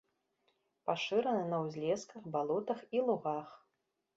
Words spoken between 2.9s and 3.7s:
і лугах.